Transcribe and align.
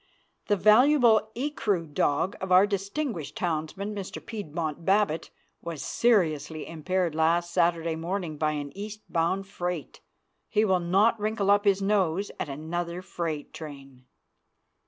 The 0.47 0.55
valuable 0.57 1.31
ecru 1.35 1.93
dog 1.93 2.35
of 2.41 2.51
our 2.51 2.65
distinguished 2.65 3.35
townsman, 3.37 3.93
Mr. 3.93 4.19
Piedmont 4.25 4.83
Babbit, 4.83 5.29
was 5.61 5.83
seriously 5.83 6.65
impaired 6.67 7.13
last 7.13 7.53
Saturday 7.53 7.95
morning 7.95 8.35
by 8.39 8.53
an 8.53 8.75
east 8.75 9.01
bound 9.13 9.45
freight. 9.47 10.01
He 10.49 10.65
will 10.65 10.79
not 10.79 11.19
wrinkle 11.19 11.51
up 11.51 11.65
his 11.65 11.83
nose 11.83 12.31
at 12.39 12.49
another 12.49 13.03
freight 13.03 13.53
train. 13.53 14.05